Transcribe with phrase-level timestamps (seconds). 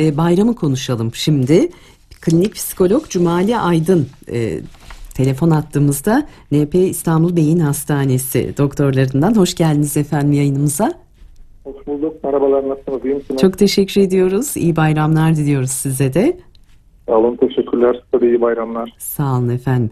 [0.00, 1.68] e, bayramı konuşalım şimdi.
[2.20, 4.58] Klinik psikolog Cumali Aydın e,
[5.14, 9.36] telefon attığımızda NP İstanbul Beyin Hastanesi doktorlarından.
[9.36, 10.92] Hoş geldiniz efendim yayınımıza.
[11.64, 12.24] Hoş bulduk.
[12.24, 12.68] Merhabalar.
[12.68, 13.04] Nasılsınız?
[13.04, 13.40] İyi misiniz?
[13.40, 14.56] Çok teşekkür ediyoruz.
[14.56, 16.38] İyi bayramlar diliyoruz size de.
[17.08, 17.36] Sağ olun.
[17.36, 18.02] Teşekkürler.
[18.04, 18.92] Size de iyi bayramlar.
[18.98, 19.90] Sağ olun efendim.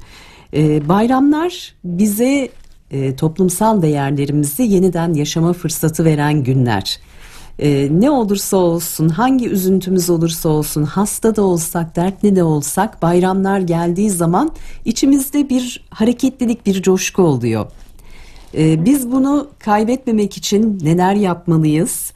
[0.54, 2.48] Ee, bayramlar bize
[2.90, 7.00] e, toplumsal değerlerimizi yeniden yaşama fırsatı veren günler.
[7.58, 13.60] Ee, ne olursa olsun, hangi üzüntümüz olursa olsun, hasta da olsak, dertli de olsak bayramlar
[13.60, 14.50] geldiği zaman
[14.84, 17.66] içimizde bir hareketlilik, bir coşku oluyor.
[18.54, 22.12] Ee, biz bunu kaybetmemek için neler yapmalıyız?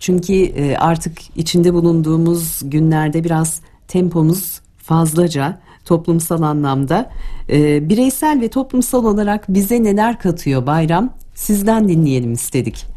[0.00, 7.10] Çünkü e, artık içinde bulunduğumuz günlerde biraz tempomuz fazlaca toplumsal anlamda.
[7.50, 11.10] Ee, bireysel ve toplumsal olarak bize neler katıyor bayram?
[11.34, 12.95] Sizden dinleyelim istedik.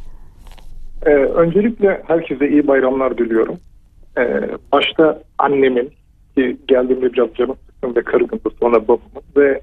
[1.05, 3.57] Ee, öncelikle herkese iyi bayramlar diliyorum.
[4.17, 5.91] Ee, başta annemin
[6.35, 9.61] ki geldiğimde biraz canım sıkkın ve kırgındı sonra babamın ve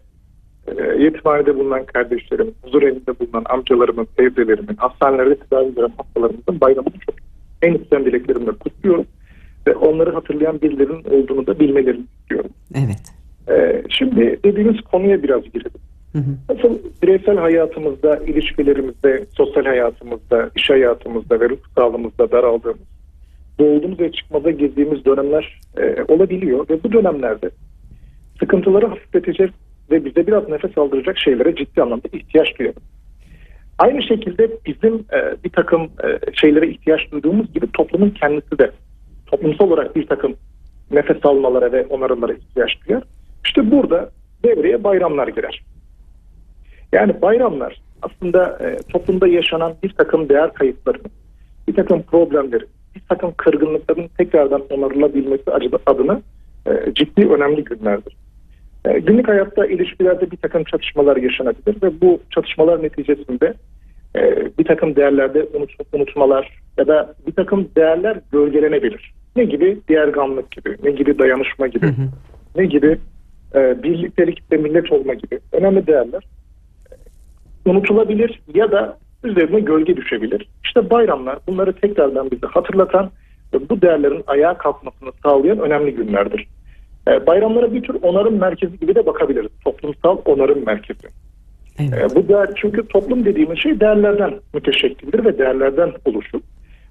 [0.67, 7.15] e, yetimhanede bulunan kardeşlerim, huzur evinde bulunan amcalarımın, teyzelerimin, hastanelerde tedavi gören hastalarımızın bayramını çok
[7.63, 9.07] en içten dileklerimle kutluyorum.
[9.67, 12.51] Ve onları hatırlayan birilerinin olduğunu da bilmelerini istiyorum.
[12.75, 13.03] Evet.
[13.49, 15.81] Ee, şimdi dediğimiz konuya biraz girelim.
[16.17, 16.55] Hı hı.
[16.57, 22.89] Nasıl bireysel hayatımızda, ilişkilerimizde, sosyal hayatımızda, iş hayatımızda ve ruh sağlığımızda daraldığımız,
[23.59, 27.51] doğduğumuz ve çıkmaza girdiğimiz dönemler e, olabiliyor ve bu dönemlerde
[28.39, 29.51] sıkıntıları hafifletecek
[29.91, 32.83] ve bize biraz nefes aldıracak şeylere ciddi anlamda ihtiyaç duyuyoruz.
[33.79, 38.71] Aynı şekilde bizim e, bir takım e, şeylere ihtiyaç duyduğumuz gibi toplumun kendisi de
[39.27, 40.35] toplumsal olarak bir takım
[40.91, 43.03] nefes almalara ve onarımlara ihtiyaç duyar.
[43.45, 44.11] İşte burada
[44.45, 45.63] devreye bayramlar girer.
[46.93, 51.11] Yani bayramlar aslında e, toplumda yaşanan bir takım değer kayıplarının,
[51.69, 55.51] bir takım problemlerin, bir takım kırgınlıkların tekrardan onarılabilmesi
[55.87, 56.21] adına
[56.67, 58.17] e, ciddi önemli günlerdir.
[58.85, 63.55] E, günlük hayatta ilişkilerde bir takım çatışmalar yaşanabilir ve bu çatışmalar neticesinde
[64.17, 69.15] e, bir takım değerlerde unut, unutmalar ya da bir takım değerler gölgelenebilir.
[69.37, 69.79] Ne gibi?
[69.89, 72.09] Diğerganlık gibi, ne gibi dayanışma gibi, Hı hı.
[72.57, 72.99] ne gibi
[73.55, 76.23] e, birliktelik ve millet olma gibi önemli değerler
[77.67, 80.49] unutulabilir ya da üzerine gölge düşebilir.
[80.65, 83.11] İşte bayramlar bunları tekrardan bize hatırlatan
[83.55, 86.49] ve bu değerlerin ayağa kalkmasını sağlayan önemli günlerdir.
[87.09, 89.51] E, bayramlara bir tür onarım merkezi gibi de bakabiliriz.
[89.65, 91.09] Toplumsal onarım merkezi.
[91.79, 92.13] Evet.
[92.13, 96.41] E, bu değer çünkü toplum dediğimiz şey değerlerden müteşekkildir ve değerlerden oluşur.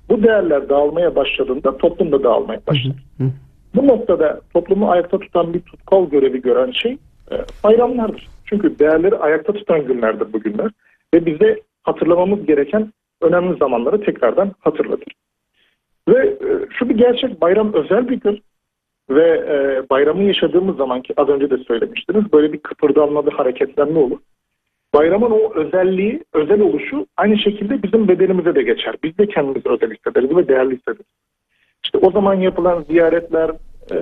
[0.10, 2.94] Bu değerler dağılmaya başladığında toplum da dağılmaya başlar.
[3.18, 3.28] Hı hı.
[3.76, 6.98] Bu noktada toplumu ayakta tutan bir tutkal görevi gören şey
[7.32, 8.28] e, bayramlardır.
[8.46, 10.72] Çünkü değerleri ayakta tutan günlerdir bu günler
[11.14, 15.14] ve bize hatırlamamız gereken önemli zamanları tekrardan hatırlatır.
[16.08, 18.44] Ve e, şu bir gerçek bayram özel bir gün
[19.10, 24.00] ve e, bayramı yaşadığımız zaman ki az önce de söylemiştiniz böyle bir kıpırdanma bir hareketlenme
[24.00, 24.18] olur.
[24.94, 28.96] Bayramın o özelliği, özel oluşu aynı şekilde bizim bedenimize de geçer.
[29.04, 31.06] Biz de kendimizi özel hissederiz ve değerli hissederiz.
[31.84, 33.50] İşte o zaman yapılan ziyaretler,
[33.92, 33.96] e,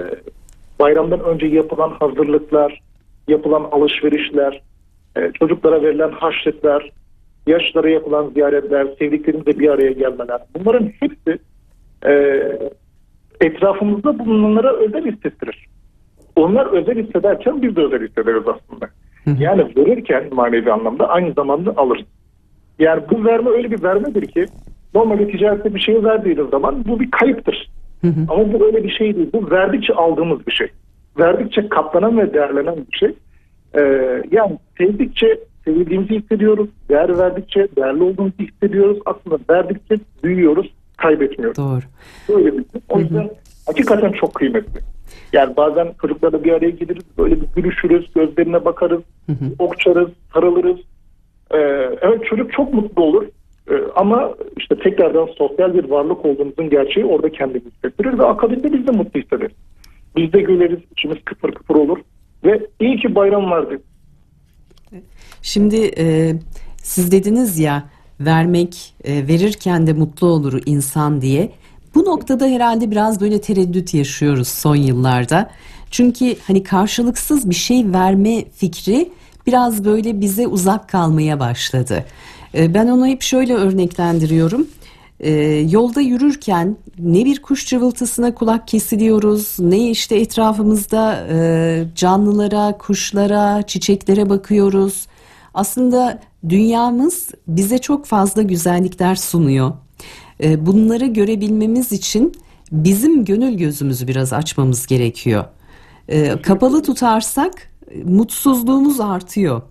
[0.80, 2.82] bayramdan önce yapılan hazırlıklar,
[3.28, 4.62] yapılan alışverişler,
[5.18, 6.92] e, çocuklara verilen harçlıklar,
[7.48, 10.42] yaşlara yapılan ziyaretler, sevdiklerimizle bir araya gelmeler.
[10.56, 11.40] Bunların hepsi
[12.06, 12.12] e,
[13.42, 15.68] etrafımızda bulunanlara özel hissettirir.
[16.36, 18.86] Onlar özel hissederken biz de özel hissederiz aslında.
[19.26, 19.44] hı.
[19.44, 22.06] Yani verirken manevi anlamda aynı zamanda alırız.
[22.80, 24.46] Yani bu verme öyle bir vermedir ki
[24.96, 27.70] normalde ticarette bir şey verdiğiniz zaman bu bir kayıptır.
[28.02, 28.26] Hı hı.
[28.30, 29.30] Ama bu öyle bir şey değil.
[29.34, 30.68] Bu verdikçe aldığımız bir şey.
[31.20, 33.16] Verdikçe katlanan ve değerlenen bir şey.
[33.76, 36.70] Ee, yani sevdikçe sevildiğimizi hissediyoruz.
[36.90, 39.00] Değer verdikçe değerli olduğumuzu hissediyoruz.
[39.06, 41.58] Aslında verdikçe büyüyoruz, kaybetmiyoruz.
[41.58, 41.82] Doğru.
[42.30, 42.82] Böyle bir şey.
[42.90, 43.30] O yüzden
[43.66, 44.80] hakikaten çok kıymetli.
[45.34, 49.46] Yani bazen çocuklarla bir araya geliriz, böyle bir gülüşürüz, gözlerine bakarız, Hı hı.
[49.60, 50.78] okçarız, sarılırız.
[51.52, 51.58] Ee,
[52.02, 53.24] evet çocuk çok mutlu olur.
[53.72, 58.88] Ee, ama işte tekrardan sosyal bir varlık olduğumuzun gerçeği orada kendini hissettirir ve akabinde biz
[58.88, 59.56] de mutlu hissederiz.
[60.16, 61.98] Biz de güleriz, içimiz kıpır kıpır olur
[62.44, 63.82] ve iyi ki bayram vardı.
[65.42, 66.34] Şimdi e,
[66.78, 67.84] siz dediniz ya
[68.20, 71.52] vermek, e, verirken de mutlu olur insan diye.
[71.96, 75.50] Bu noktada herhalde biraz böyle tereddüt yaşıyoruz son yıllarda.
[75.92, 79.10] Çünkü hani karşılıksız bir şey verme fikri
[79.48, 82.06] biraz böyle bize uzak kalmaya başladı.
[82.56, 84.68] E, ben onu hep şöyle örneklendiriyorum.
[85.20, 85.32] E,
[85.70, 94.30] yolda yürürken ne bir kuş cıvıltısına kulak kesiliyoruz, ne işte etrafımızda e, canlılara, kuşlara, çiçeklere
[94.30, 95.08] bakıyoruz.
[95.54, 96.20] Aslında
[96.50, 99.72] dünyamız bize çok fazla güzellikler sunuyor.
[100.44, 102.34] E, bunları görebilmemiz için
[102.72, 105.46] bizim gönül gözümüzü biraz açmamız gerekiyor.
[106.08, 107.72] E, kapalı tutarsak
[108.06, 109.62] mutsuzluğumuz artıyor.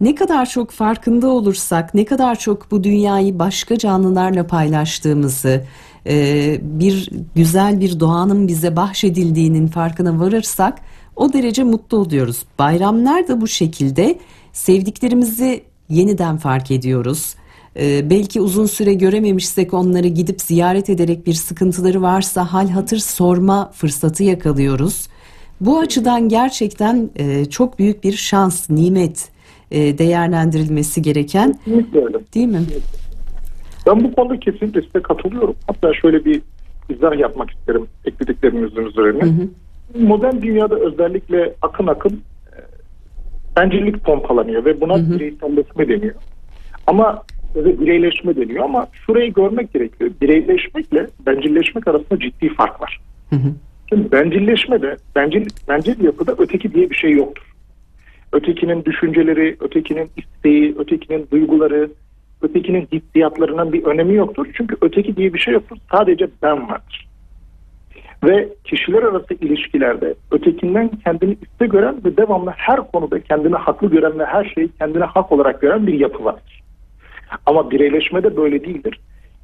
[0.00, 5.64] Ne kadar çok farkında olursak, ne kadar çok bu dünyayı başka canlılarla paylaştığımızı,
[6.06, 10.78] e, bir güzel bir doğanın bize bahşedildiğinin farkına varırsak
[11.16, 12.42] o derece mutlu oluyoruz.
[12.58, 14.18] Bayramlar da bu şekilde
[14.52, 17.34] sevdiklerimizi yeniden fark ediyoruz.
[17.78, 23.70] Ee, belki uzun süre görememişsek onları gidip ziyaret ederek bir sıkıntıları varsa hal hatır sorma
[23.74, 25.08] fırsatı yakalıyoruz.
[25.60, 29.28] Bu açıdan gerçekten e, çok büyük bir şans, nimet
[29.70, 32.18] e, değerlendirilmesi gereken Kesinlikle öyle.
[32.34, 32.58] değil mi?
[33.86, 35.54] Ben bu konuda kesinlikle size katılıyorum.
[35.66, 36.42] Hatta şöyle bir
[36.88, 39.22] izah yapmak isterim eklediklerinizin üzerine.
[39.22, 39.48] Hı hı.
[40.06, 42.58] Modern dünyada özellikle akın akın e,
[43.56, 45.14] bencillik pompalanıyor ve buna Hı hı.
[45.14, 46.14] bireyselleşme deniyor.
[46.86, 47.22] Ama
[47.56, 50.10] ve bireyleşme deniyor ama şurayı görmek gerekiyor.
[50.22, 53.00] Bireyleşmekle bencilleşmek arasında ciddi fark var.
[53.30, 53.48] Hı hı.
[53.88, 57.55] Şimdi bencilleşmede, bencil, bencil yapıda öteki diye bir şey yoktur.
[58.32, 61.90] Ötekinin düşünceleri, ötekinin isteği, ötekinin duyguları,
[62.42, 64.46] ötekinin hissiyatlarının bir önemi yoktur.
[64.56, 65.76] Çünkü öteki diye bir şey yoktur.
[65.92, 67.06] Sadece ben vardır.
[68.24, 74.18] Ve kişiler arası ilişkilerde ötekinden kendini üstte gören ve devamlı her konuda kendini haklı gören
[74.18, 76.62] ve her şeyi kendine hak olarak gören bir yapı vardır.
[77.46, 79.00] Ama bireyleşmede böyle değildir.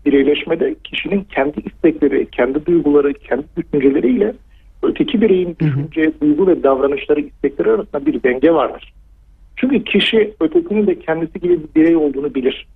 [0.06, 4.34] Bireyleşmede kişinin kendi istekleri, kendi duyguları, kendi düşünceleriyle
[4.82, 8.92] öteki bireyin düşünce, duygu ve davranışları, istekleri arasında bir denge vardır.
[9.56, 12.66] Çünkü kişi ötekinin de kendisi gibi bir birey olduğunu bilir.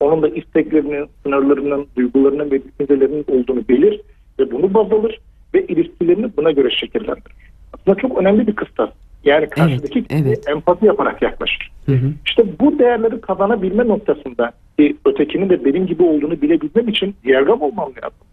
[0.00, 4.00] Onun da isteklerinin, sınırlarının, duygularının ve düşüncelerinin olduğunu bilir
[4.38, 5.20] ve bunu baz alır
[5.54, 7.34] ve ilişkilerini buna göre şekillendirir.
[7.72, 8.90] Aslında çok önemli bir kıstas.
[9.24, 10.48] Yani karşıdaki kişiye evet.
[10.48, 11.70] empati yaparak yaklaşır.
[11.86, 12.12] Hı hı.
[12.26, 17.88] İşte bu değerleri kazanabilme noktasında e, ötekinin de benim gibi olduğunu bilebilmem için diyagram olmam
[18.02, 18.26] lazım.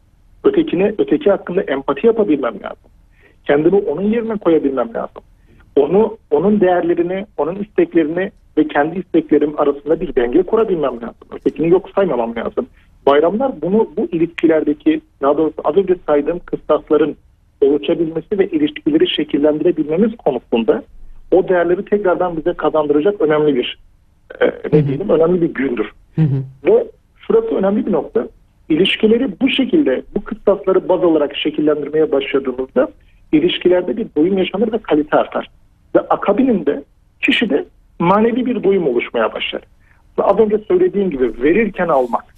[0.44, 2.92] Ötekine, öteki hakkında empati yapabilmem lazım.
[3.48, 5.24] Kendimi onun yerine koyabilmem lazım.
[5.76, 11.28] Onu, onun değerlerini, onun isteklerini ve kendi isteklerim arasında bir denge kurabilmem lazım.
[11.36, 12.68] Ötekini yok saymamam lazım.
[13.06, 17.16] Bayramlar bunu bu ilişkilerdeki daha doğrusu az önce saydığım kıstasların
[17.62, 20.84] oluşabilmesi ve ilişkileri şekillendirebilmemiz konusunda
[21.32, 23.80] o değerleri tekrardan bize kazandıracak önemli bir
[24.42, 25.92] e, ne diyelim önemli bir gündür.
[26.16, 26.44] Hı hı.
[26.66, 28.28] Ve şurası önemli bir nokta.
[28.70, 32.88] İlişkileri bu şekilde bu kıstasları baz olarak şekillendirmeye başladığımızda
[33.32, 35.50] ilişkilerde bir doyum yaşanır ve kalite artar.
[35.96, 36.84] Ve akabininde
[37.22, 37.66] kişide
[38.00, 39.62] manevi bir doyum oluşmaya başlar.
[40.20, 42.38] Ve az önce söylediğim gibi verirken almak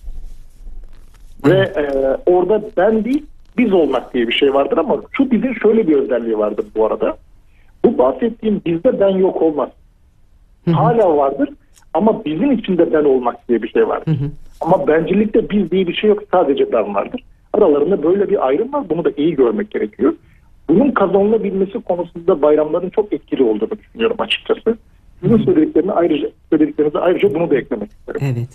[1.45, 1.83] ve e,
[2.25, 3.25] orada ben değil
[3.57, 7.17] biz olmak diye bir şey vardır ama şu bizin şöyle bir özelliği vardır bu arada.
[7.85, 9.69] Bu bahsettiğim bizde ben yok olmaz.
[10.65, 10.75] Hı hı.
[10.75, 11.49] Hala vardır
[11.93, 14.11] ama bizim içinde ben olmak diye bir şey vardır.
[14.11, 14.29] Hı hı.
[14.61, 17.23] Ama bencillikte biz diye bir şey yok sadece ben vardır.
[17.53, 20.13] Aralarında böyle bir ayrım var bunu da iyi görmek gerekiyor.
[20.69, 24.77] Bunun kazanılabilmesi konusunda bayramların çok etkili olduğunu düşünüyorum açıkçası.
[25.21, 28.21] Sizin söylediklerine ayrıca, söylediklerinize ayrıca bunu da eklemek isterim.
[28.23, 28.49] Evet.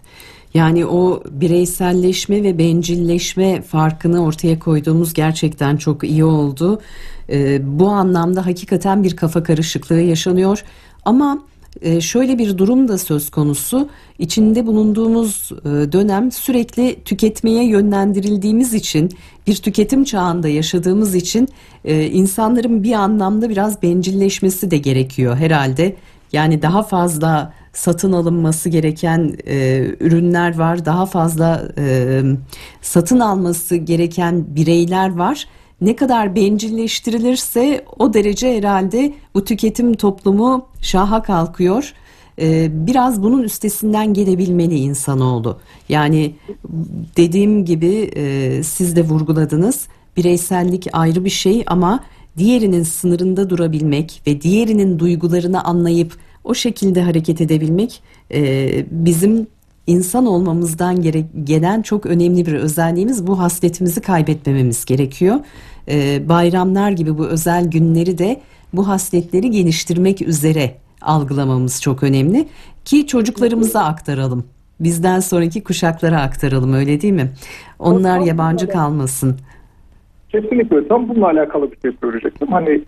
[0.54, 6.80] Yani o bireyselleşme ve bencilleşme farkını ortaya koyduğumuz gerçekten çok iyi oldu.
[7.30, 10.64] Ee, bu anlamda hakikaten bir kafa karışıklığı yaşanıyor.
[11.04, 11.38] Ama
[11.80, 13.88] e, şöyle bir durum da söz konusu.
[14.18, 19.10] İçinde bulunduğumuz e, dönem sürekli tüketmeye yönlendirildiğimiz için,
[19.46, 21.48] bir tüketim çağında yaşadığımız için
[21.84, 25.96] e, insanların bir anlamda biraz bencilleşmesi de gerekiyor herhalde.
[26.32, 32.22] Yani daha fazla satın alınması gereken e, ürünler var, daha fazla e,
[32.82, 35.46] satın alması gereken bireyler var.
[35.80, 41.92] Ne kadar bencilleştirilirse o derece herhalde bu tüketim toplumu şaha kalkıyor.
[42.40, 45.58] E, biraz bunun üstesinden gelebilmeli insanoğlu.
[45.88, 46.34] Yani
[47.16, 49.88] dediğim gibi e, siz de vurguladınız.
[50.16, 52.04] Bireysellik ayrı bir şey ama
[52.38, 58.02] diğerinin sınırında durabilmek ve diğerinin duygularını anlayıp o şekilde hareket edebilmek
[58.32, 59.46] e, bizim
[59.86, 63.26] insan olmamızdan gere- gelen çok önemli bir özelliğimiz.
[63.26, 65.36] Bu hasletimizi kaybetmememiz gerekiyor.
[65.88, 68.40] E, bayramlar gibi bu özel günleri de
[68.72, 72.48] bu hasletleri geliştirmek üzere algılamamız çok önemli
[72.84, 74.44] ki çocuklarımıza aktaralım.
[74.80, 77.32] Bizden sonraki kuşaklara aktaralım öyle değil mi?
[77.78, 79.36] Onlar yabancı kalmasın.
[80.28, 82.48] Kesinlikle tam bununla alakalı bir şey söyleyecektim.
[82.52, 82.82] Hani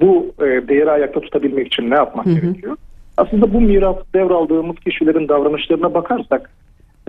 [0.00, 2.34] bu e, değeri ayakta tutabilmek için ne yapmak Hı hı.
[2.40, 2.76] gerekiyor?
[3.16, 6.50] Aslında bu miras devraldığımız kişilerin davranışlarına bakarsak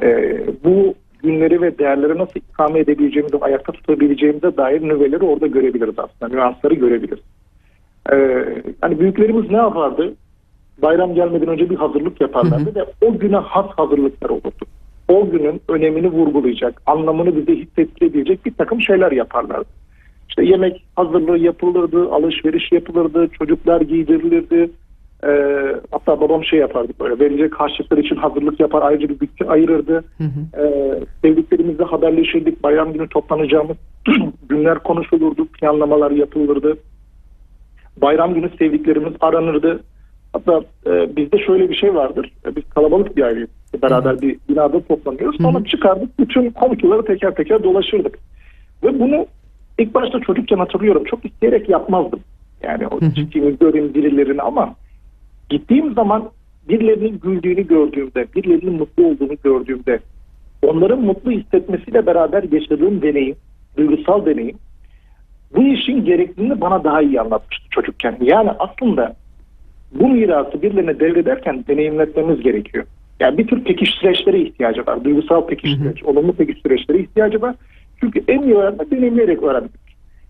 [0.02, 6.36] e, bu günleri ve değerleri nasıl ikame edebileceğimizi, ayakta tutabileceğimize dair nüveleri orada görebiliriz aslında.
[6.36, 7.24] Nüansları görebiliriz.
[8.12, 8.46] E,
[8.82, 10.14] hani büyüklerimiz ne yapardı?
[10.82, 14.66] Bayram gelmeden önce bir hazırlık yaparlardı ve o güne has hazırlıklar olurdu.
[15.08, 19.70] O günün önemini vurgulayacak, anlamını bize hissettirebilecek bir takım şeyler yaparlardı.
[20.30, 24.70] İşte yemek hazırlığı yapılırdı, alışveriş yapılırdı, çocuklar giydirilirdi.
[25.24, 30.04] Ee, hatta babam şey yapardı böyle verilecek harçlıklar için hazırlık yapar ayrıca bir bütçe ayırırdı.
[30.18, 30.62] Hı hı.
[30.64, 32.64] Ee, sevdiklerimizle haberleşirdik.
[32.64, 33.78] Bayram günü toplanacağımız
[34.50, 36.78] günler konuşulurdu, planlamalar yapılırdı.
[38.02, 39.84] Bayram günü sevdiklerimiz aranırdı.
[40.34, 42.32] Hatta e, bizde şöyle bir şey vardır.
[42.46, 43.50] E, biz kalabalık bir aileyiz.
[43.82, 45.42] Beraber bir binada toplanıyoruz.
[45.42, 48.20] Sonra çıkardık bütün komşuları teker teker dolaşırdık.
[48.84, 49.26] Ve bunu
[49.80, 51.04] ilk başta çocukken hatırlıyorum.
[51.04, 52.20] Çok isteyerek yapmazdım.
[52.64, 53.16] Yani o Hı hı.
[53.16, 54.76] çıkayım göreyim birilerini ama
[55.50, 56.30] gittiğim zaman
[56.70, 60.00] birilerinin güldüğünü gördüğümde, birilerinin mutlu olduğunu gördüğümde,
[60.62, 63.36] onların mutlu hissetmesiyle beraber yaşadığım deneyim,
[63.78, 64.58] duygusal deneyim,
[65.56, 68.18] bu işin gerekliliğini bana daha iyi anlatmıştı çocukken.
[68.22, 69.16] Yani aslında
[69.92, 72.86] bu mirası birilerine devrederken deneyimletmemiz gerekiyor.
[73.20, 75.04] Yani bir tür pekiş süreçlere ihtiyacı var.
[75.04, 77.56] Duygusal pekiş süreç, olumlu pekiş süreçlere ihtiyacı var.
[78.00, 79.87] Çünkü en iyi öğrenme deneyimleyerek öğrenmek.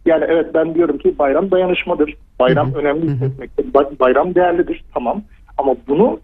[0.07, 2.15] Yani evet ben diyorum ki bayram dayanışmadır.
[2.39, 3.65] Bayram önemli hissetmektir.
[3.73, 5.21] Ba- Bayram değerlidir tamam.
[5.57, 6.19] Ama bunu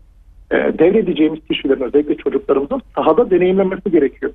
[0.51, 4.31] e, devredeceğimiz kişilerin özellikle çocuklarımızın sahada deneyimlemesi gerekiyor.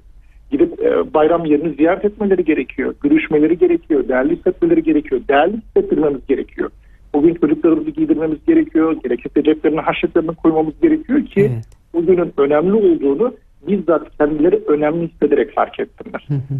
[0.50, 2.95] Gidip e, bayram yerini ziyaret etmeleri gerekiyor.
[3.02, 4.09] Görüşmeleri gerekiyor.
[4.09, 5.21] Değerli hissetmeleri gerekiyor.
[5.28, 6.71] Değerli hissettirmemiz gerekiyor.
[7.14, 8.97] Bugün çocuklarımızı giydirmemiz gerekiyor.
[9.05, 11.64] Gerekirse ceplerine haşetlerini koymamız gerekiyor ki Evet.
[11.95, 13.35] bugünün önemli olduğunu
[13.69, 16.25] bizzat kendileri önemli hissederek fark etsinler.
[16.28, 16.59] Hı hı.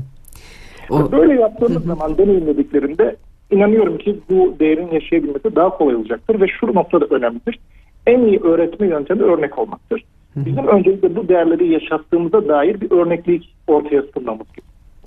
[0.91, 3.17] O, Böyle yaptığımız zaman deneyimlediklerinde
[3.51, 7.59] inanıyorum ki bu değerin yaşayabilmesi daha kolay olacaktır ve şu noktada önemlidir.
[8.07, 10.05] En iyi öğretme yöntemi örnek olmaktır.
[10.37, 14.47] Bizim öncelikle bu değerleri yaşattığımıza dair bir örneklik ortaya sunmamız,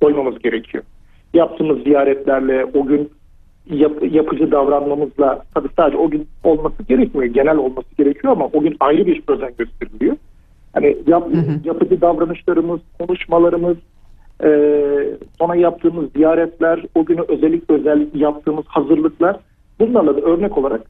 [0.02, 0.84] koymamız gerekiyor.
[1.34, 3.10] Yaptığımız ziyaretlerle, o gün
[3.70, 8.76] yap- yapıcı davranmamızla, tabii sadece o gün olması gerekmiyor, genel olması gerekiyor ama o gün
[8.80, 10.16] ayrı bir özen gösteriliyor.
[10.74, 11.60] Hani yap- Hı hı.
[11.66, 13.78] yapıcı davranışlarımız, konuşmalarımız,
[14.44, 19.40] ee, sonra yaptığımız ziyaretler, o günü özellik özel yaptığımız hazırlıklar
[19.80, 20.82] bunlarla da örnek olarak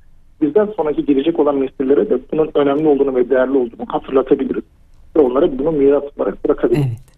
[0.41, 4.63] bizden sonraki gelecek olan nesillere de bunun önemli olduğunu ve değerli olduğunu hatırlatabiliriz.
[5.15, 6.85] Ve onlara bunu miras olarak bırakabiliriz.
[6.87, 7.11] Evet.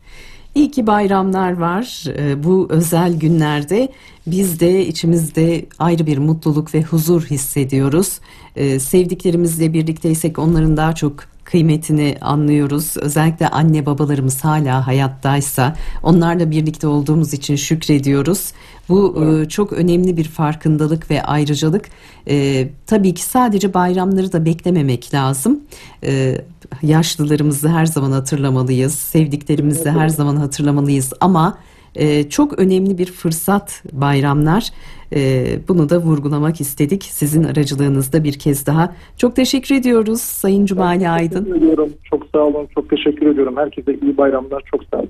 [0.56, 2.06] İyi ki bayramlar var.
[2.20, 3.88] Ee, Bu özel günlerde
[4.28, 8.20] biz de içimizde ayrı bir mutluluk ve huzur hissediyoruz.
[8.56, 12.98] Ee, Sevdiklerimizle birlikteysek onların daha çok kıymetini anlıyoruz.
[12.98, 18.52] Özellikle anne babalarımız hala hayattaysa onlarla birlikte olduğumuz için şükrediyoruz.
[18.90, 21.90] Bu e, çok önemli bir farkındalık ve ayrıcalık.
[22.28, 25.60] Ee, tabii ki sadece bayramları da beklememek lazım.
[26.04, 26.42] Ee,
[26.82, 28.96] yaşlılarımızı her zaman hatırlamalıyız.
[28.96, 31.14] Sevdiklerimizi her zaman hatırlamalıyız.
[31.22, 31.58] Ama
[31.96, 34.70] e, çok önemli bir fırsat bayramlar.
[35.16, 38.96] E, bunu da vurgulamak istedik sizin aracılığınızda bir kez daha.
[39.18, 41.44] Çok teşekkür ediyoruz Sayın Cumali Aydın.
[41.44, 41.90] Teşekkür ediyorum.
[42.04, 42.68] Çok sağ olun.
[42.76, 43.58] Çok teşekkür ediyorum.
[43.58, 44.64] Herkese iyi bayramlar.
[44.72, 45.10] Çok sağ olun.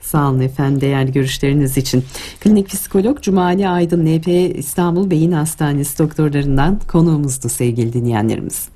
[0.00, 2.04] Sağ olun efendim değerli görüşleriniz için.
[2.40, 8.68] Klinik psikolog Cumali Aydın NP İstanbul Beyin Hastanesi doktorlarından konuğumuzdu sevgili dinleyenlerimiz.